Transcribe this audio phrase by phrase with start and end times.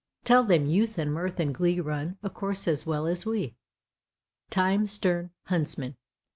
[0.23, 3.55] Tell them youth and mirth and glee Run a course as well as we;
[4.49, 5.95] Time, stern huntsman!